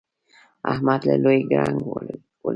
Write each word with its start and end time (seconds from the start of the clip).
احمد 0.71 1.01
له 1.09 1.15
لوی 1.23 1.39
ګړنګ 1.51 1.79
ولوېد. 1.87 2.21